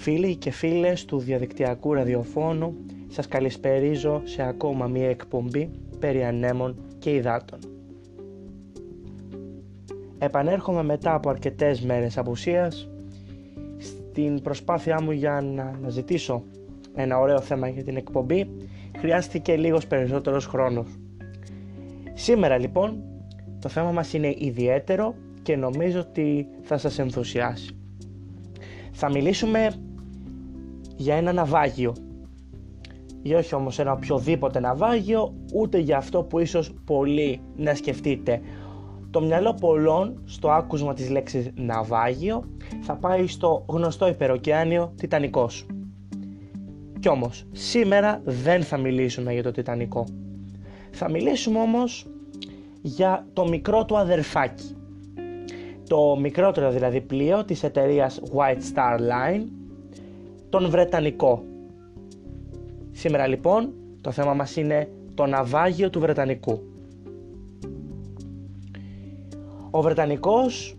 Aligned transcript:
Φίλοι 0.00 0.36
και 0.36 0.50
φίλες 0.50 1.04
του 1.04 1.18
διαδικτυακού 1.18 1.94
ραδιοφώνου, 1.94 2.74
σας 3.08 3.28
καλησπερίζω 3.28 4.20
σε 4.24 4.42
ακόμα 4.42 4.86
μία 4.86 5.08
εκπομπή 5.08 5.70
περί 5.98 6.24
ανέμων 6.24 6.76
και 6.98 7.14
υδάτων. 7.14 7.58
Επανέρχομαι 10.18 10.82
μετά 10.82 11.14
από 11.14 11.30
αρκετές 11.30 11.80
μέρες 11.80 12.18
απουσίας 12.18 12.88
στην 13.78 14.42
προσπάθειά 14.42 15.02
μου 15.02 15.10
για 15.10 15.40
να 15.80 15.88
ζητήσω 15.88 16.42
ένα 16.94 17.18
ωραίο 17.18 17.40
θέμα 17.40 17.68
για 17.68 17.84
την 17.84 17.96
εκπομπή 17.96 18.50
χρειάστηκε 18.98 19.56
λίγος 19.56 19.86
περισσότερος 19.86 20.46
χρόνος. 20.46 20.86
Σήμερα 22.14 22.58
λοιπόν 22.58 23.02
το 23.60 23.68
θέμα 23.68 23.90
μας 23.92 24.12
είναι 24.12 24.34
ιδιαίτερο 24.38 25.14
και 25.42 25.56
νομίζω 25.56 26.00
ότι 26.00 26.46
θα 26.62 26.78
σας 26.78 26.98
ενθουσιάσει. 26.98 27.74
Θα 28.92 29.10
μιλήσουμε 29.10 29.70
για 31.00 31.14
ένα 31.14 31.32
ναυάγιο. 31.32 31.94
Για 33.22 33.38
όχι 33.38 33.54
όμως 33.54 33.78
ένα 33.78 33.92
οποιοδήποτε 33.92 34.60
ναυάγιο, 34.60 35.34
ούτε 35.54 35.78
για 35.78 35.96
αυτό 35.96 36.22
που 36.22 36.38
ίσως 36.38 36.74
πολλοί 36.84 37.40
να 37.56 37.74
σκεφτείτε. 37.74 38.40
Το 39.10 39.20
μυαλό 39.20 39.54
πολλών 39.54 40.22
στο 40.24 40.50
άκουσμα 40.50 40.94
της 40.94 41.10
λέξης 41.10 41.50
ναυάγιο 41.54 42.44
θα 42.80 42.96
πάει 42.96 43.26
στο 43.26 43.64
γνωστό 43.68 44.08
υπεροκειάνιο 44.08 44.92
Τιτανικός. 44.96 45.66
Κι 47.00 47.08
όμως, 47.08 47.46
σήμερα 47.52 48.20
δεν 48.24 48.62
θα 48.62 48.76
μιλήσουμε 48.76 49.32
για 49.32 49.42
το 49.42 49.50
Τιτανικό. 49.50 50.06
Θα 50.90 51.10
μιλήσουμε 51.10 51.58
όμως 51.58 52.06
για 52.80 53.26
το 53.32 53.48
μικρό 53.48 53.84
του 53.84 53.98
αδερφάκι. 53.98 54.74
Το 55.88 56.16
μικρότερο 56.20 56.70
δηλαδή 56.70 57.00
πλοίο 57.00 57.44
της 57.44 57.62
εταιρείας 57.62 58.20
White 58.34 58.74
Star 58.74 58.98
Line, 58.98 59.44
τον 60.50 60.70
Βρετανικό. 60.70 61.44
Σήμερα 62.90 63.26
λοιπόν 63.26 63.72
το 64.00 64.10
θέμα 64.10 64.34
μας 64.34 64.56
είναι 64.56 64.88
το 65.14 65.26
ναυάγιο 65.26 65.90
του 65.90 66.00
Βρετανικού. 66.00 66.60
Ο 69.70 69.82
Βρετανικός 69.82 70.76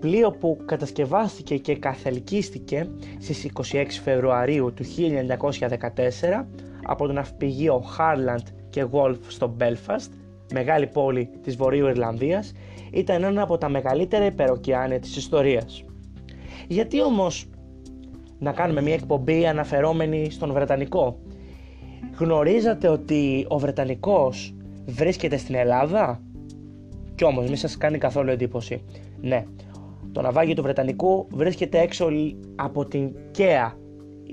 πλοίο 0.00 0.30
που 0.30 0.58
κατασκευάστηκε 0.64 1.56
και 1.56 1.76
καθελκίστηκε 1.76 2.88
στις 3.18 3.50
26 3.72 3.84
Φεβρουαρίου 4.02 4.72
του 4.74 4.84
1914 4.84 6.44
από 6.82 7.06
το 7.06 7.12
ναυπηγείο 7.12 7.84
Harland 7.98 8.44
και 8.70 8.86
Wolf 8.90 9.18
στο 9.28 9.56
Belfast, 9.60 10.10
μεγάλη 10.52 10.86
πόλη 10.86 11.30
της 11.42 11.56
Βορείου 11.56 11.86
Ιρλανδίας, 11.86 12.52
ήταν 12.92 13.22
ένα 13.22 13.42
από 13.42 13.58
τα 13.58 13.68
μεγαλύτερα 13.68 14.24
υπεροκειάνια 14.24 15.00
της 15.00 15.16
ιστορίας. 15.16 15.84
Γιατί 16.68 17.02
όμως 17.02 17.46
να 18.38 18.52
κάνουμε 18.52 18.82
μια 18.82 18.94
εκπομπή 18.94 19.46
αναφερόμενη 19.46 20.30
στον 20.30 20.52
Βρετανικό. 20.52 21.18
Γνωρίζατε 22.18 22.88
ότι 22.88 23.46
ο 23.48 23.58
Βρετανικός 23.58 24.54
βρίσκεται 24.86 25.36
στην 25.36 25.54
Ελλάδα; 25.54 26.20
Κι 27.14 27.24
όμως 27.24 27.50
μη 27.50 27.56
σας 27.56 27.76
κάνει 27.76 27.98
καθόλου 27.98 28.30
εντύπωση. 28.30 28.82
Ναι, 29.20 29.44
το 30.12 30.20
ναυάγιο 30.20 30.54
του 30.54 30.62
Βρετανικού 30.62 31.26
βρίσκεται 31.30 31.80
έξω 31.80 32.08
από 32.56 32.84
την 32.84 33.10
ΚΕΑ, 33.30 33.78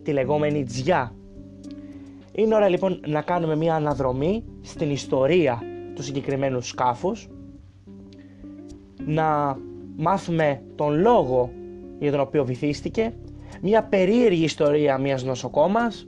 τη 0.04 0.12
λεγόμενη 0.12 0.64
Τζιά. 0.64 1.16
Είναι 2.36 2.56
ώρα 2.56 2.70
λοιπόν 2.70 3.00
να 3.08 3.22
κάνουμε 3.22 3.56
μια 3.56 3.76
αναδρομή 3.76 4.44
στην 4.62 4.92
ιστορία 4.92 5.62
του 5.96 6.04
συγκεκριμένου 6.04 6.62
σκάφους, 6.62 7.30
να 9.06 9.58
μάθουμε 9.96 10.62
τον 10.76 11.00
λόγο 11.00 11.52
για 12.00 12.12
τον 12.12 12.20
οποίο 12.20 12.46
βυθίστηκε, 12.46 13.14
μια 13.66 13.84
περίεργη 13.84 14.44
ιστορία 14.44 14.98
μιας 14.98 15.24
νοσοκόμας 15.24 16.08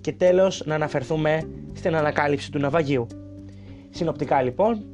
και 0.00 0.12
τέλος 0.12 0.62
να 0.66 0.74
αναφερθούμε 0.74 1.48
στην 1.72 1.96
ανακάλυψη 1.96 2.50
του 2.52 2.58
ναυαγίου. 2.58 3.06
Συνοπτικά 3.90 4.42
λοιπόν, 4.42 4.84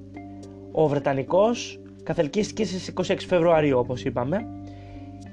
ο 0.72 0.88
Βρετανικός 0.88 1.81
καθελκύστηκε 2.03 2.64
στις 2.64 2.93
26 3.12 3.16
Φεβρουαρίου 3.26 3.78
όπως 3.78 4.04
είπαμε 4.04 4.47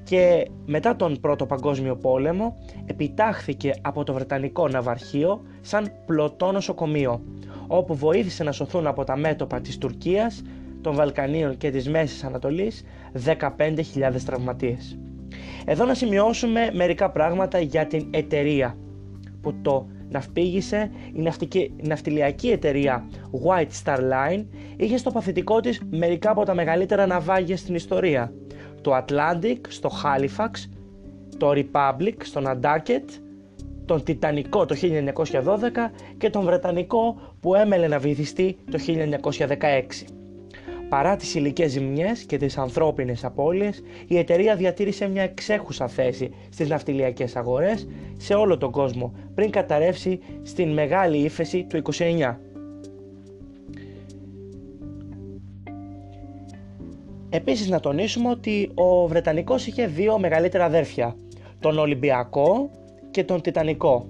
και 0.03 0.47
μετά 0.65 0.95
τον 0.95 1.19
Πρώτο 1.19 1.45
Παγκόσμιο 1.45 1.95
Πόλεμο 1.95 2.57
επιτάχθηκε 2.85 3.71
από 3.81 4.03
το 4.03 4.13
Βρετανικό 4.13 4.67
Ναυαρχείο 4.67 5.41
σαν 5.61 5.91
πλωτό 6.05 6.51
νοσοκομείο 6.51 7.21
όπου 7.67 7.95
βοήθησε 7.95 8.43
να 8.43 8.51
σωθούν 8.51 8.87
από 8.87 9.03
τα 9.03 9.17
μέτωπα 9.17 9.61
της 9.61 9.77
Τουρκίας, 9.77 10.41
των 10.81 10.95
Βαλκανίων 10.95 11.57
και 11.57 11.69
της 11.69 11.89
Μέσης 11.89 12.23
Ανατολής 12.23 12.83
15.000 13.25 14.23
τραυματίες. 14.25 14.97
Εδώ 15.65 15.85
να 15.85 15.93
σημειώσουμε 15.93 16.69
μερικά 16.73 17.11
πράγματα 17.11 17.59
για 17.59 17.87
την 17.87 18.07
εταιρεία 18.11 18.77
που 19.41 19.53
το 19.61 19.87
ναυπήγησε 20.09 20.91
η, 21.13 21.21
ναυτική, 21.21 21.73
ναυτιλιακή 21.83 22.49
εταιρεία 22.49 23.07
White 23.45 23.83
Star 23.83 23.97
Line 23.97 24.45
είχε 24.77 24.97
στο 24.97 25.11
παθητικό 25.11 25.59
της 25.59 25.81
μερικά 25.89 26.31
από 26.31 26.45
τα 26.45 26.53
μεγαλύτερα 26.53 27.05
ναυάγια 27.05 27.57
στην 27.57 27.75
ιστορία. 27.75 28.33
Το 28.81 28.97
Atlantic 28.97 29.57
στο 29.67 29.89
Halifax, 30.03 30.69
το 31.37 31.51
Republic 31.51 32.13
στο 32.23 32.41
Nantucket, 32.45 33.21
τον 33.85 34.03
Τιτανικό 34.03 34.65
το 34.65 34.75
1912 34.81 34.81
και 36.17 36.29
τον 36.29 36.43
Βρετανικό 36.43 37.21
που 37.39 37.55
έμελε 37.55 37.87
να 37.87 37.99
βυθιστεί 37.99 38.57
το 38.71 38.79
1916. 38.87 40.20
Παρά 40.91 41.15
τις 41.15 41.35
υλικές 41.35 41.71
ζημιές 41.71 42.23
και 42.23 42.37
τις 42.37 42.57
ανθρώπινες 42.57 43.23
απώλειες, 43.23 43.83
η 44.07 44.17
εταιρεία 44.17 44.55
διατήρησε 44.55 45.07
μια 45.07 45.23
εξέχουσα 45.23 45.87
θέση 45.87 46.29
στις 46.49 46.69
ναυτιλιακές 46.69 47.35
αγορές 47.35 47.87
σε 48.17 48.33
όλο 48.33 48.57
τον 48.57 48.71
κόσμο 48.71 49.13
πριν 49.35 49.49
καταρρεύσει 49.51 50.19
στην 50.43 50.69
μεγάλη 50.73 51.17
ύφεση 51.17 51.65
του 51.69 51.77
29. 51.77 52.37
Επίσης 57.29 57.69
να 57.69 57.79
τονίσουμε 57.79 58.29
ότι 58.29 58.71
ο 58.75 59.07
Βρετανικός 59.07 59.67
είχε 59.67 59.87
δύο 59.87 60.19
μεγαλύτερα 60.19 60.65
αδέρφια, 60.65 61.15
τον 61.59 61.77
Ολυμπιακό 61.79 62.69
και 63.11 63.23
τον 63.23 63.41
Τιτανικό. 63.41 64.05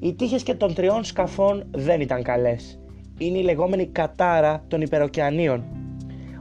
Οι 0.00 0.14
τύχες 0.14 0.42
και 0.42 0.54
των 0.54 0.74
τριών 0.74 1.04
σκαφών 1.04 1.64
δεν 1.70 2.00
ήταν 2.00 2.22
καλές. 2.22 2.80
Είναι 3.18 3.38
η 3.38 3.42
λεγόμενη 3.42 3.86
κατάρα 3.86 4.64
των 4.68 4.80
υπεροκεανίων 4.80 5.75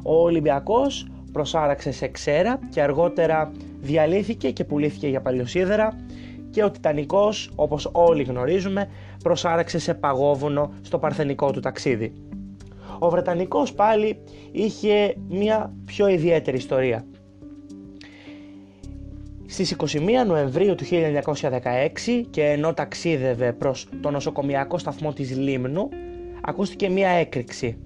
ο 0.08 0.14
Ολυμπιακός 0.14 1.08
προσάραξε 1.32 1.92
σε 1.92 2.08
ξέρα 2.08 2.60
και 2.70 2.82
αργότερα 2.82 3.52
διαλύθηκε 3.80 4.52
και 4.52 4.64
πουλήθηκε 4.64 5.08
για 5.08 5.22
παλιοσίδερα 5.22 6.06
και 6.50 6.64
ο 6.64 6.72
Τιτανικός, 6.72 7.52
όπως 7.56 7.90
όλοι 7.92 8.24
γνωρίζουμε, 8.24 8.90
προσάραξε 9.24 9.80
σε 9.80 9.94
παγόβουνο 9.94 10.74
στο 10.82 11.00
παρθενικό 11.00 11.52
του 11.52 11.60
ταξίδι. 11.60 12.14
Ο 13.00 13.10
Βρετανικός 13.10 13.74
πάλι 13.74 14.18
είχε 14.52 15.16
μια 15.30 15.74
πιο 15.86 16.08
ιδιαίτερη 16.08 16.58
ιστορία. 16.58 17.06
Στις 19.46 19.76
21 19.78 20.26
Νοεμβρίου 20.28 20.76
του 20.76 20.86
1916 20.86 22.24
και 22.30 22.44
ενώ 22.44 22.74
ταξίδευε 22.74 23.54
προς 23.54 23.88
το 24.02 24.12
νοσοκομιακό 24.12 24.78
σταθμό 24.78 25.14
της 25.14 25.38
Λίμνου, 25.38 25.90
ακούστηκε 26.42 26.90
μια 26.90 27.10
έκρηξη 27.10 27.78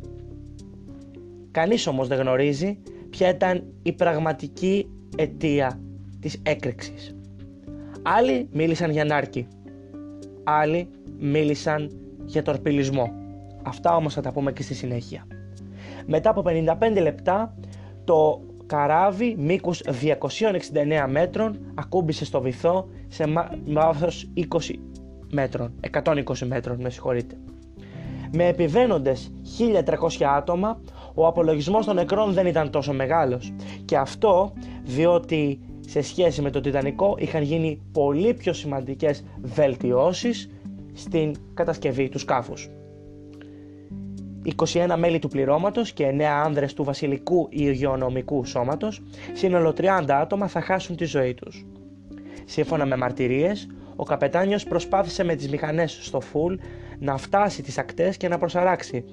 Κανείς 1.51 1.87
όμως 1.87 2.07
δεν 2.07 2.19
γνωρίζει 2.19 2.77
ποια 3.09 3.29
ήταν 3.29 3.63
η 3.81 3.93
πραγματική 3.93 4.89
αιτία 5.17 5.79
της 6.19 6.39
έκρηξης. 6.43 7.15
Άλλοι 8.01 8.47
μίλησαν 8.51 8.91
για 8.91 9.05
νάρκη. 9.05 9.47
Άλλοι 10.43 10.89
μίλησαν 11.19 11.91
για 12.25 12.41
τορπιλισμό. 12.41 13.11
Αυτά 13.63 13.95
όμως 13.95 14.13
θα 14.13 14.21
τα 14.21 14.31
πούμε 14.31 14.51
και 14.51 14.63
στη 14.63 14.73
συνέχεια. 14.73 15.27
Μετά 16.05 16.29
από 16.29 16.43
55 16.45 17.01
λεπτά 17.01 17.55
το 18.03 18.41
καράβι 18.65 19.35
μήκους 19.37 19.81
269 19.83 21.05
μέτρων 21.09 21.59
ακούμπησε 21.75 22.25
στο 22.25 22.41
βυθό 22.41 22.89
σε 23.07 23.25
βάθος 23.65 24.31
20 24.35 24.45
μέτρων, 25.31 25.73
120 26.03 26.21
μέτρων 26.45 26.81
με 26.81 26.89
συγχωρείτε. 26.89 27.37
Με 28.31 28.47
επιβαίνοντες 28.47 29.31
1300 29.43 30.23
άτομα, 30.37 30.81
ο 31.13 31.27
απολογισμός 31.27 31.85
των 31.85 31.95
νεκρών 31.95 32.33
δεν 32.33 32.45
ήταν 32.45 32.69
τόσο 32.71 32.93
μεγάλος. 32.93 33.53
Και 33.85 33.97
αυτό 33.97 34.53
διότι 34.83 35.59
σε 35.79 36.01
σχέση 36.01 36.41
με 36.41 36.49
το 36.49 36.61
Τιτανικό 36.61 37.15
είχαν 37.19 37.43
γίνει 37.43 37.81
πολύ 37.91 38.33
πιο 38.33 38.53
σημαντικές 38.53 39.23
βελτιώσεις 39.41 40.49
στην 40.93 41.35
κατασκευή 41.53 42.09
του 42.09 42.19
σκάφους. 42.19 42.69
21 44.43 44.95
μέλη 44.97 45.19
του 45.19 45.27
πληρώματος 45.27 45.91
και 45.91 46.05
9 46.07 46.21
άνδρες 46.21 46.73
του 46.73 46.83
βασιλικού 46.83 47.47
υγειονομικού 47.51 48.45
σώματος, 48.45 49.01
σύνολο 49.33 49.73
30 49.73 49.85
άτομα 50.07 50.47
θα 50.47 50.61
χάσουν 50.61 50.95
τη 50.95 51.05
ζωή 51.05 51.33
τους. 51.33 51.65
Σύμφωνα 52.45 52.85
με 52.85 52.97
μαρτυρίες, 52.97 53.67
ο 53.99 54.03
καπετάνιος 54.03 54.63
προσπάθησε 54.63 55.23
με 55.23 55.35
τις 55.35 55.49
μηχανές 55.49 55.99
στο 56.01 56.19
φουλ 56.19 56.55
να 56.99 57.17
φτάσει 57.17 57.61
τις 57.61 57.77
ακτές 57.77 58.17
και 58.17 58.27
να 58.27 58.37
προσαράξει. 58.37 59.03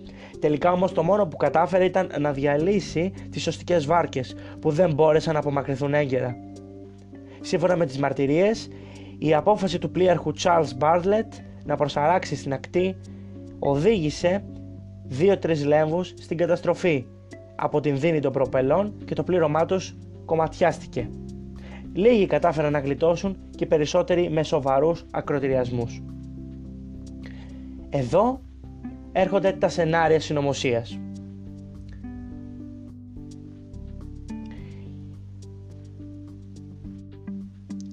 Τελικά 0.41 0.73
όμως 0.73 0.93
το 0.93 1.03
μόνο 1.03 1.27
που 1.27 1.37
κατάφερε 1.37 1.85
ήταν 1.85 2.11
να 2.19 2.33
διαλύσει 2.33 3.13
τις 3.31 3.43
σωστικές 3.43 3.87
βάρκες 3.87 4.37
που 4.61 4.71
δεν 4.71 4.95
μπόρεσαν 4.95 5.33
να 5.33 5.39
απομακρυνθούν 5.39 5.95
έγκαιρα. 5.95 6.37
Σύμφωνα 7.41 7.77
με 7.77 7.87
τις 7.87 7.99
μαρτυρίες, 7.99 8.69
η 9.19 9.35
απόφαση 9.35 9.79
του 9.79 9.91
πλοίαρχου 9.91 10.33
Charles 10.43 10.79
Bartlett 10.81 11.29
να 11.65 11.77
προσαράξει 11.77 12.37
στην 12.37 12.53
ακτή 12.53 12.97
οδήγησε 13.59 14.45
δύο-τρεις 15.05 15.65
λέμβους 15.65 16.15
στην 16.19 16.37
καταστροφή 16.37 17.07
από 17.57 17.81
την 17.81 17.99
δίνη 17.99 18.21
των 18.21 18.33
προπελών 18.33 18.95
και 19.05 19.15
το 19.15 19.23
πλήρωμά 19.23 19.65
τους 19.65 19.97
κομματιάστηκε. 20.25 21.11
Λίγοι 21.93 22.27
κατάφεραν 22.27 22.73
να 22.73 22.79
γλιτώσουν 22.79 23.37
και 23.57 23.67
περισσότεροι 23.67 24.31
με 24.31 24.43
σοβαρούς 24.43 25.05
ακροτηριασμούς. 25.11 26.03
Εδώ 27.91 28.41
έρχονται 29.13 29.53
τα 29.53 29.69
σενάρια 29.69 30.21
συνωμοσίας. 30.21 30.99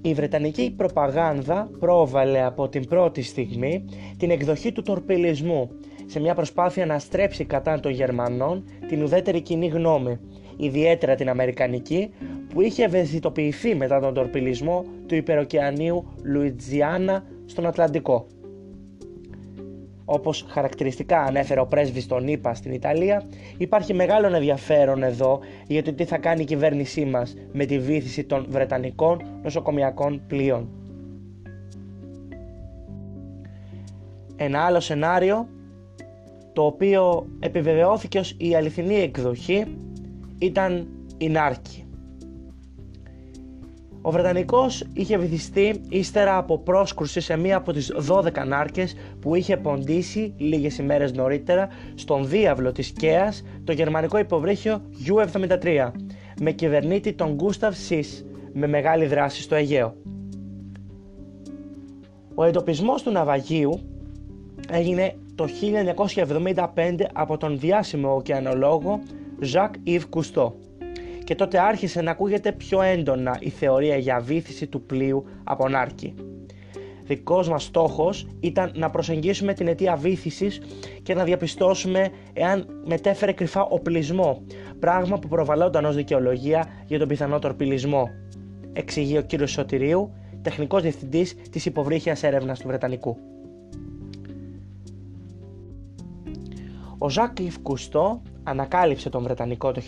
Η 0.02 0.14
Βρετανική 0.14 0.74
προπαγάνδα 0.78 1.70
πρόβαλε 1.80 2.44
από 2.44 2.70
την 2.70 2.88
πρώτη 2.88 3.22
στιγμή 3.22 3.86
την 4.18 4.32
εκδοχή 4.32 4.72
του 4.72 4.82
τορπιλισμού 4.82 5.70
σε 6.06 6.20
μια 6.20 6.34
προσπάθεια 6.36 6.86
να 6.86 7.00
στρέψει 7.00 7.46
κατά 7.46 7.80
των 7.80 7.92
Γερμανών 7.92 8.64
την 8.88 9.04
ουδέτερη 9.04 9.42
κοινή 9.42 9.68
γνώμη, 9.68 10.20
ιδιαίτερα 10.58 11.16
την 11.16 11.30
Αμερικανική, 11.30 12.10
που 12.54 12.62
είχε 12.62 12.84
ευαισθητοποιηθεί 12.84 13.76
μετά 13.76 14.00
τον 14.00 14.14
τορπιλισμό 14.14 14.86
του 15.08 15.16
υπεροκεανίου 15.16 16.06
Λουιτζιάννα 16.24 17.24
στον 17.46 17.66
Ατλαντικό. 17.66 18.26
Όπως 20.06 20.46
χαρακτηριστικά 20.50 21.22
ανέφερε 21.22 21.60
ο 21.60 21.66
πρέσβης 21.66 22.08
των 22.08 22.28
ΗΠΑ 22.28 22.54
στην 22.54 22.72
Ιταλία, 22.72 23.24
υπάρχει 23.58 23.94
μεγάλο 23.94 24.36
ενδιαφέρον 24.36 25.04
εδώ 25.04 25.40
για 25.68 25.84
το 25.84 25.94
τι 25.94 26.06
θα 26.06 26.18
κάνει 26.18 26.42
η 26.42 26.46
κυβέρνησή 26.46 27.06
μας 27.06 27.36
με 27.52 27.66
τη 27.66 27.80
βήθηση 27.80 28.24
των 28.24 28.46
Βρετανικών 28.50 29.22
νοσοκομιακών 29.44 30.22
πλοίων. 30.28 30.70
Ένα 34.36 34.60
άλλο 34.60 34.80
σενάριο, 34.80 35.48
το 36.54 36.66
οποίο 36.66 37.28
επιβεβαιώθηκε 37.40 38.20
ως 38.20 38.36
η 38.38 38.56
αληθινή 38.56 38.96
εκδοχή, 38.96 39.66
ήταν 40.38 40.88
η 41.18 41.30
Νάρκη. 41.30 41.83
Ο 44.06 44.12
Βρετανικός 44.12 44.84
είχε 44.94 45.18
βυθιστεί 45.18 45.82
ύστερα 45.90 46.38
από 46.38 46.58
πρόσκρουση 46.58 47.20
σε 47.22 47.38
μία 47.38 47.58
από 47.58 47.72
τις 47.74 47.92
12 48.10 48.46
νάρκες 48.48 48.96
που 49.20 49.36
είχε 49.36 49.58
ποντίσει 49.58 50.34
λίγες 50.38 50.78
ημέρες 50.78 51.14
νωρίτερα 51.14 51.68
στον 51.96 52.28
διάβλο 52.28 52.72
της 52.72 52.92
Κέας 52.92 53.44
το 53.64 53.72
γερμανικό 53.72 54.18
υποβρύχιο 54.18 54.82
U-73 55.08 55.92
με 56.42 56.52
κυβερνήτη 56.52 57.14
τον 57.14 57.34
Γκούσταβ 57.34 57.74
Σις 57.76 58.26
με 58.54 58.68
μεγάλη 58.68 59.06
δράση 59.06 59.42
στο 59.42 59.56
Αιγαίο. 59.56 59.96
Ο 62.36 62.44
εντοπισμός 62.44 63.04
του 63.04 63.12
ναυαγίου 63.12 63.80
έγινε 64.72 65.16
το 65.36 65.48
1975 66.66 66.66
από 67.14 67.38
τον 67.38 67.60
διάσημο 67.60 68.16
ωκεανολόγο 68.16 69.00
Jacques 69.54 69.90
Yves 69.90 70.02
Cousteau 70.16 70.52
και 71.24 71.36
τότε 71.36 71.60
άρχισε 71.60 72.02
να 72.02 72.12
ακούγεται 72.12 72.52
πιο 72.52 72.82
έντονα 72.82 73.38
η 73.40 73.50
θεωρία 73.50 73.98
για 73.98 74.20
βήθηση 74.20 74.68
του 74.68 74.82
πλοίου 74.82 75.26
από 75.44 75.70
νάρκη. 75.70 76.14
Δικός 77.06 77.50
μας 77.50 77.64
στόχος 77.64 78.28
ήταν 78.40 78.72
να 78.76 78.90
προσεγγίσουμε 78.90 79.54
την 79.54 79.68
αιτία 79.68 79.96
βήθησης 79.96 80.62
και 81.04 81.14
να 81.14 81.24
διαπιστώσουμε 81.24 82.10
εάν 82.34 82.82
μετέφερε 82.86 83.32
κρυφά 83.32 83.62
οπλισμό, 83.62 84.42
πράγμα 84.80 85.20
που 85.20 85.28
προβαλόταν 85.28 85.86
ως 85.86 85.96
δικαιολογία 85.96 86.68
για 86.88 87.00
τον 87.00 87.08
πιθανό 87.08 87.40
τορπιλισμό, 87.40 88.10
εξηγεί 88.74 89.18
ο 89.18 89.22
κύριος 89.22 89.52
Σωτηρίου, 89.52 90.14
τεχνικός 90.42 90.82
διευθυντής 90.82 91.36
της 91.52 91.66
υποβρύχιας 91.66 92.24
έρευνας 92.24 92.60
του 92.60 92.68
Βρετανικού. 92.68 93.18
Ο 96.98 97.10
Ζακ 97.10 97.38
Κουστό 97.62 98.22
ανακάλυψε 98.44 99.10
τον 99.10 99.24
Βρετανικό 99.24 99.72
το 99.72 99.82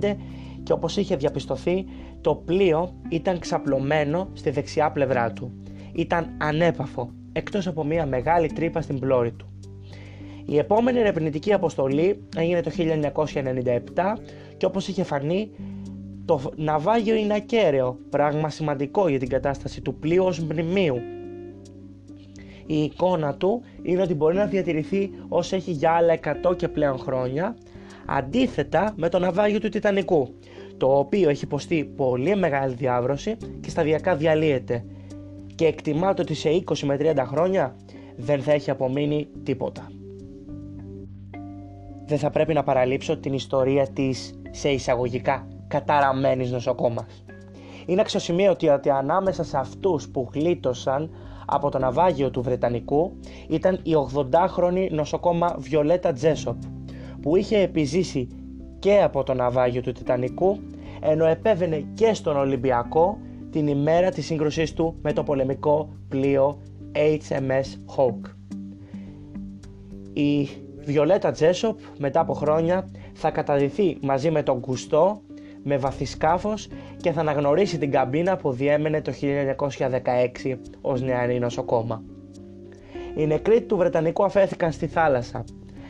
1975 0.00 0.16
και 0.62 0.72
όπως 0.72 0.96
είχε 0.96 1.16
διαπιστωθεί 1.16 1.84
το 2.20 2.34
πλοίο 2.34 2.94
ήταν 3.08 3.38
ξαπλωμένο 3.38 4.28
στη 4.32 4.50
δεξιά 4.50 4.90
πλευρά 4.90 5.32
του. 5.32 5.52
Ήταν 5.92 6.34
ανέπαφο 6.38 7.10
εκτός 7.32 7.66
από 7.66 7.84
μια 7.84 8.06
μεγάλη 8.06 8.52
τρύπα 8.52 8.80
στην 8.80 8.98
πλώρη 8.98 9.32
του. 9.32 9.46
Η 10.46 10.58
επόμενη 10.58 10.98
ερευνητική 10.98 11.52
αποστολή 11.52 12.26
έγινε 12.36 12.60
το 12.60 12.70
1997 12.76 13.32
και 14.56 14.66
όπως 14.66 14.88
είχε 14.88 15.02
φανεί 15.02 15.50
το 16.24 16.40
ναυάγιο 16.56 17.14
είναι 17.14 17.34
ακέραιο, 17.34 17.98
πράγμα 18.10 18.50
σημαντικό 18.50 19.08
για 19.08 19.18
την 19.18 19.28
κατάσταση 19.28 19.80
του 19.80 19.94
πλοίου 19.94 20.24
ως 20.24 20.38
μνημείου 20.38 21.00
η 22.66 22.82
εικόνα 22.82 23.34
του 23.34 23.62
είναι 23.82 24.02
ότι 24.02 24.14
μπορεί 24.14 24.36
να 24.36 24.46
διατηρηθεί 24.46 25.10
όσο 25.28 25.56
έχει 25.56 25.70
για 25.70 25.90
άλλα 25.90 26.18
100 26.48 26.56
και 26.56 26.68
πλέον 26.68 26.98
χρόνια, 26.98 27.56
αντίθετα 28.06 28.92
με 28.96 29.08
το 29.08 29.18
ναυάγιο 29.18 29.60
του 29.60 29.68
Τιτανικού, 29.68 30.34
το 30.76 30.98
οποίο 30.98 31.28
έχει 31.28 31.44
υποστεί 31.44 31.84
πολύ 31.96 32.36
μεγάλη 32.36 32.74
διάβρωση 32.74 33.36
και 33.60 33.70
σταδιακά 33.70 34.16
διαλύεται 34.16 34.84
και 35.54 35.66
εκτιμάται 35.66 36.22
ότι 36.22 36.34
σε 36.34 36.62
20 36.66 36.78
με 36.78 36.96
30 37.00 37.16
χρόνια 37.26 37.76
δεν 38.16 38.42
θα 38.42 38.52
έχει 38.52 38.70
απομείνει 38.70 39.28
τίποτα. 39.42 39.90
Δεν 42.06 42.18
θα 42.18 42.30
πρέπει 42.30 42.54
να 42.54 42.62
παραλείψω 42.62 43.16
την 43.16 43.32
ιστορία 43.32 43.88
της 43.88 44.40
σε 44.50 44.68
εισαγωγικά 44.68 45.48
καταραμένης 45.68 46.50
νοσοκόμας. 46.50 47.24
Είναι 47.86 48.00
αξιοσημείωτη 48.00 48.68
ότι 48.68 48.90
ανάμεσα 48.90 49.44
σε 49.44 49.58
αυτούς 49.58 50.08
που 50.08 50.28
γλίτωσαν 50.32 51.10
από 51.46 51.70
το 51.70 51.78
ναυάγιο 51.78 52.30
του 52.30 52.42
Βρετανικού 52.42 53.16
ήταν 53.48 53.80
η 53.82 53.92
80χρονη 54.14 54.88
νοσοκόμα 54.90 55.54
Βιολέτα 55.58 56.12
Τζέσοπ 56.12 56.56
που 57.22 57.36
είχε 57.36 57.58
επιζήσει 57.58 58.28
και 58.78 59.02
από 59.02 59.22
το 59.22 59.34
ναυάγιο 59.34 59.80
του 59.80 59.92
Τιτανικού 59.92 60.58
ενώ 61.00 61.26
επέβαινε 61.26 61.84
και 61.94 62.14
στον 62.14 62.36
Ολυμπιακό 62.36 63.18
την 63.50 63.66
ημέρα 63.66 64.10
της 64.10 64.26
σύγκρουσής 64.26 64.72
του 64.72 64.96
με 65.02 65.12
το 65.12 65.22
πολεμικό 65.22 65.88
πλοίο 66.08 66.62
HMS 66.92 67.96
Hawk. 67.96 68.30
Η 70.12 70.48
Βιολέτα 70.78 71.30
Τζέσοπ 71.30 71.78
μετά 71.98 72.20
από 72.20 72.32
χρόνια 72.32 72.88
θα 73.14 73.30
καταδυθεί 73.30 73.98
μαζί 74.02 74.30
με 74.30 74.42
τον 74.42 74.60
Κουστό 74.60 75.20
με 75.68 75.76
βαθισκάφος 75.76 76.68
και 77.00 77.12
θα 77.12 77.20
αναγνωρίσει 77.20 77.78
την 77.78 77.90
καμπίνα 77.90 78.36
που 78.36 78.52
διέμενε 78.52 79.00
το 79.00 79.12
1916 80.44 80.58
ως 80.80 81.02
νεαρή 81.02 81.38
νοσοκόμα. 81.38 82.02
Οι 83.16 83.26
νεκροί 83.26 83.62
του 83.62 83.76
Βρετανικού 83.76 84.24
αφέθηκαν 84.24 84.72
στη 84.72 84.86
θάλασσα, 84.86 85.44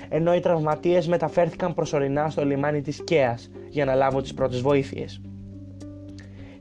ενώ 0.08 0.34
οι 0.34 0.40
τραυματίες 0.40 1.08
μεταφέρθηκαν 1.08 1.74
προσωρινά 1.74 2.30
στο 2.30 2.44
λιμάνι 2.44 2.80
της 2.80 3.04
Κέας 3.04 3.50
για 3.68 3.84
να 3.84 3.94
λάβουν 3.94 4.22
τις 4.22 4.34
πρώτες 4.34 4.60
βοήθειες. 4.60 5.20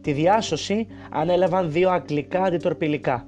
Τη 0.01 0.11
διάσωση 0.11 0.87
ανέλαβαν 1.11 1.71
δύο 1.71 1.89
αγγλικά 1.89 2.43
αντιτορπιλικά, 2.43 3.27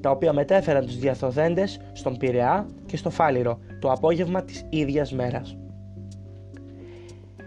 τα 0.00 0.10
οποία 0.10 0.32
μετέφεραν 0.32 0.86
τους 0.86 0.98
διαθοδέντες 0.98 1.80
στον 1.92 2.16
Πειραιά 2.16 2.66
και 2.86 2.96
στο 2.96 3.10
Φάληρο 3.10 3.58
το 3.80 3.90
απόγευμα 3.90 4.42
της 4.42 4.66
ίδιας 4.70 5.12
μέρας. 5.12 5.56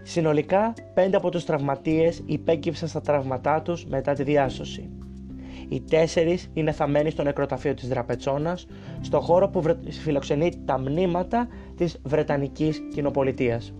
Συνολικά, 0.02 0.72
5 0.94 1.16
από 1.16 1.30
τους 1.30 1.44
τραυματίες 1.44 2.22
υπέκυψαν 2.26 2.88
στα 2.88 3.00
τραύματά 3.00 3.62
τους 3.62 3.86
μετά 3.86 4.12
τη 4.12 4.22
διάσωση. 4.22 4.90
Οι 5.68 5.80
τέσσερις 5.80 6.50
είναι 6.52 6.72
θαμένοι 6.72 7.10
στο 7.10 7.22
νεκροταφείο 7.22 7.74
της 7.74 7.88
Δραπετσόνας, 7.88 8.66
στο 9.00 9.20
χώρο 9.20 9.48
που 9.48 9.62
φιλοξενεί 10.02 10.52
τα 10.64 10.78
μνήματα 10.78 11.48
της 11.76 12.00
Βρετανικής 12.02 12.82
Κοινοπολιτείας. 12.94 13.74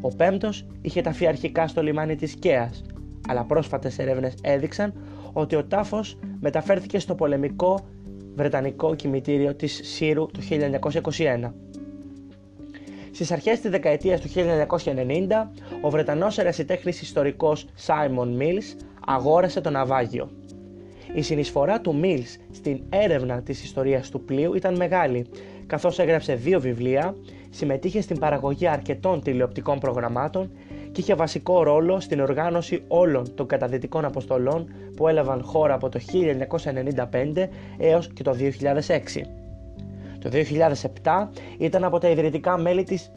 Ο 0.00 0.08
πέμπτος 0.08 0.66
είχε 0.80 1.00
ταφεί 1.00 1.26
αρχικά 1.26 1.66
στο 1.68 1.82
λιμάνι 1.82 2.16
της 2.16 2.34
Κέας, 2.34 2.82
αλλά 3.28 3.44
πρόσφατες 3.44 3.98
έρευνες 3.98 4.34
έδειξαν 4.42 4.92
ότι 5.32 5.56
ο 5.56 5.64
τάφος 5.64 6.18
μεταφέρθηκε 6.40 6.98
στο 6.98 7.14
πολεμικό 7.14 7.78
Βρετανικό 8.34 8.94
κημητήριο 8.94 9.54
της 9.54 9.80
Σύρου 9.82 10.26
το 10.26 10.40
1921. 10.40 11.52
Στις 13.20 13.32
αρχές 13.32 13.60
της 13.60 13.70
δεκαετίας 13.70 14.20
του 14.20 14.28
1990, 14.28 15.50
ο 15.80 15.90
Βρετανός 15.90 16.38
ερασιτέχνης 16.38 17.02
ιστορικός 17.02 17.66
Simon 17.86 18.40
Mills 18.40 18.82
αγόρασε 19.06 19.60
το 19.60 19.70
ναυάγιο. 19.70 20.30
Η 21.14 21.22
συνεισφορά 21.22 21.80
του 21.80 22.00
Mills 22.02 22.40
στην 22.50 22.82
έρευνα 22.88 23.42
της 23.42 23.64
ιστορίας 23.64 24.10
του 24.10 24.24
πλοίου 24.24 24.54
ήταν 24.54 24.76
μεγάλη, 24.76 25.26
καθώς 25.66 25.98
έγραψε 25.98 26.34
δύο 26.34 26.60
βιβλία, 26.60 27.14
συμμετείχε 27.50 28.00
στην 28.00 28.18
παραγωγή 28.18 28.66
αρκετών 28.66 29.22
τηλεοπτικών 29.22 29.78
προγραμμάτων 29.78 30.50
και 30.92 31.00
είχε 31.00 31.14
βασικό 31.14 31.62
ρόλο 31.62 32.00
στην 32.00 32.20
οργάνωση 32.20 32.82
όλων 32.88 33.34
των 33.34 33.46
καταδυτικών 33.46 34.04
αποστολών 34.04 34.74
που 34.96 35.08
έλαβαν 35.08 35.42
χώρα 35.42 35.74
από 35.74 35.88
το 35.88 36.00
1995 37.34 37.48
έως 37.78 38.08
και 38.12 38.22
το 38.22 38.36
2006. 38.86 39.39
Το 40.20 40.30
2007 41.02 41.28
ήταν 41.58 41.84
από 41.84 41.98
τα 41.98 42.08
ιδρυτικά 42.08 42.58
μέλη 42.58 42.82
της 42.82 43.10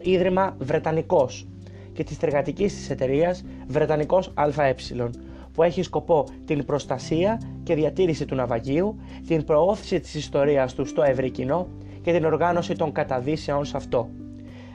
Ίδρυμα 0.00 0.56
Βρετανικός 0.58 1.46
και 1.92 2.04
της 2.04 2.22
εργατικής 2.22 2.74
της 2.74 2.90
εταιρείας 2.90 3.44
Βρετανικός 3.66 4.32
ΑΕ 4.34 4.74
που 5.52 5.62
έχει 5.62 5.82
σκοπό 5.82 6.26
την 6.44 6.64
προστασία 6.64 7.40
και 7.62 7.74
διατήρηση 7.74 8.24
του 8.24 8.34
ναυαγίου, 8.34 8.96
την 9.26 9.44
προώθηση 9.44 10.00
της 10.00 10.14
ιστορίας 10.14 10.74
του 10.74 10.86
στο 10.86 11.02
ευρύ 11.02 11.30
κοινό 11.30 11.68
και 12.02 12.12
την 12.12 12.24
οργάνωση 12.24 12.74
των 12.74 12.92
καταδύσεων 12.92 13.64
σε 13.64 13.76
αυτό. 13.76 14.08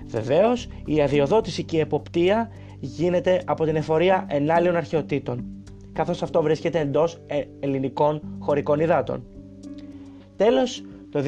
Βεβαίως, 0.05 0.67
η 0.85 1.01
αδειοδότηση 1.01 1.63
και 1.63 1.77
η 1.77 1.79
εποπτεία 1.79 2.49
γίνεται 2.79 3.41
από 3.45 3.65
την 3.65 3.75
εφορία 3.75 4.25
ενάλλειων 4.29 4.75
αρχαιοτήτων, 4.75 5.45
καθώς 5.93 6.21
αυτό 6.21 6.41
βρίσκεται 6.41 6.79
εντός 6.79 7.21
ε, 7.27 7.41
ελληνικών 7.59 8.21
χωρικών 8.39 8.79
υδάτων. 8.79 9.23
Τέλος, 10.35 10.83
το 11.11 11.23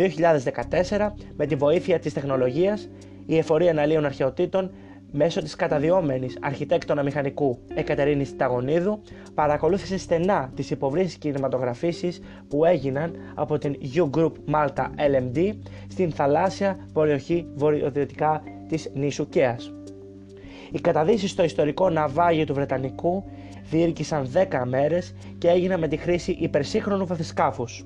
2014, 0.89 1.13
με 1.35 1.45
τη 1.45 1.55
βοήθεια 1.55 1.99
της 1.99 2.13
τεχνολογίας, 2.13 2.89
η 3.25 3.37
εφορία 3.37 3.69
εναλλείων 3.69 4.05
αρχαιοτήτων 4.05 4.71
μέσω 5.11 5.41
της 5.41 5.55
καταδιόμενης 5.55 6.37
αρχιτέκτονα 6.41 7.03
μηχανικού 7.03 7.59
Εκατερίνης 7.73 8.35
Ταγωνίδου 8.35 9.01
παρακολούθησε 9.33 9.97
στενά 9.97 10.51
τις 10.55 10.71
υποβρύσεις 10.71 11.15
κινηματογραφήσεις 11.15 12.21
που 12.47 12.65
έγιναν 12.65 13.15
από 13.35 13.57
την 13.57 13.75
U 13.95 14.09
Group 14.17 14.31
Malta 14.53 14.85
LMD 14.95 15.53
στην 15.87 16.11
θαλάσσια 16.11 16.87
περιοχή 16.93 17.45
βορειοδυτικά 17.55 18.43
της 18.67 18.91
νήσου 18.93 19.29
Κέας. 19.29 19.73
Οι 20.71 20.79
καταδύσεις 20.79 21.31
στο 21.31 21.43
ιστορικό 21.43 21.89
ναυάγιο 21.89 22.45
του 22.45 22.53
Βρετανικού 22.53 23.23
διήρκησαν 23.69 24.29
10 24.33 24.63
μέρες 24.65 25.13
και 25.37 25.47
έγιναν 25.49 25.79
με 25.79 25.87
τη 25.87 25.97
χρήση 25.97 26.31
υπερσύγχρονου 26.39 27.05
βαθισκάφους. 27.05 27.85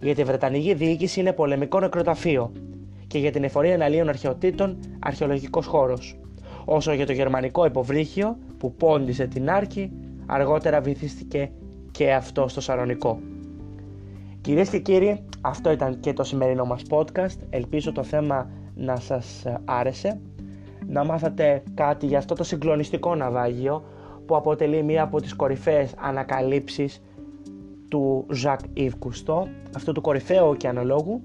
Για 0.00 0.14
τη 0.14 0.24
Βρετανική 0.24 0.74
διοίκηση 0.74 1.20
είναι 1.20 1.32
πολεμικό 1.32 1.80
νεκροταφείο 1.80 2.52
και 3.06 3.18
για 3.18 3.30
την 3.30 3.44
εφορία 3.44 3.72
εναλίων 3.72 4.08
αρχαιοτήτων 4.08 4.78
αρχαιολογικός 4.98 5.66
χώρος. 5.66 6.18
Όσο 6.64 6.92
για 6.92 7.06
το 7.06 7.12
γερμανικό 7.12 7.64
υποβρύχιο 7.64 8.38
που 8.58 8.74
πόντισε 8.74 9.26
την 9.26 9.50
Άρκη, 9.50 9.92
αργότερα 10.26 10.80
βυθίστηκε 10.80 11.50
και 11.90 12.12
αυτό 12.12 12.48
στο 12.48 12.60
Σαρονικό. 12.60 13.20
Κυρίες 14.40 14.68
και 14.68 14.78
κύριοι, 14.78 15.24
αυτό 15.40 15.70
ήταν 15.70 16.00
και 16.00 16.12
το 16.12 16.24
σημερινό 16.24 16.64
μας 16.64 16.82
podcast. 16.90 17.36
Ελπίζω 17.50 17.92
το 17.92 18.02
θέμα 18.02 18.50
να 18.74 18.96
σας 18.96 19.44
άρεσε. 19.64 20.20
Να 20.86 21.04
μάθατε 21.04 21.62
κάτι 21.74 22.06
για 22.06 22.18
αυτό 22.18 22.34
το 22.34 22.44
συγκλονιστικό 22.44 23.14
ναυάγιο 23.14 23.84
που 24.26 24.36
αποτελεί 24.36 24.82
μία 24.82 25.02
από 25.02 25.20
τις 25.20 25.34
κορυφαίες 25.34 25.94
ανακαλύψεις 25.98 27.02
του 27.88 28.26
Ζακ 28.32 28.60
Ιβ 28.72 28.94
Κουστό, 28.98 29.48
αυτού 29.76 29.92
του 29.92 30.00
κορυφαίου 30.00 30.46
ωκεανολόγου. 30.46 31.22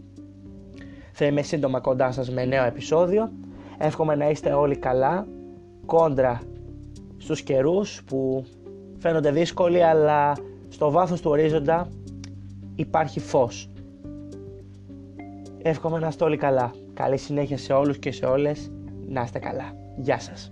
Θα 1.11 1.25
είμαι 1.25 1.41
σύντομα 1.41 1.79
κοντά 1.79 2.11
σας 2.11 2.29
με 2.31 2.45
νέο 2.45 2.63
επεισόδιο. 2.63 3.31
Εύχομαι 3.77 4.15
να 4.15 4.29
είστε 4.29 4.51
όλοι 4.51 4.75
καλά, 4.75 5.27
κόντρα 5.85 6.41
στους 7.17 7.41
καιρούς 7.41 8.03
που 8.03 8.45
φαίνονται 8.97 9.31
δύσκολοι 9.31 9.83
αλλά 9.83 10.33
στο 10.69 10.91
βάθος 10.91 11.21
του 11.21 11.29
ορίζοντα 11.29 11.87
υπάρχει 12.75 13.19
φως. 13.19 13.69
Εύχομαι 15.61 15.99
να 15.99 16.07
είστε 16.07 16.23
όλοι 16.23 16.37
καλά. 16.37 16.71
Καλή 16.93 17.17
συνέχεια 17.17 17.57
σε 17.57 17.73
όλους 17.73 17.97
και 17.97 18.11
σε 18.11 18.25
όλες. 18.25 18.71
Να 19.07 19.21
είστε 19.21 19.39
καλά. 19.39 19.75
Γεια 19.97 20.19
σας. 20.19 20.51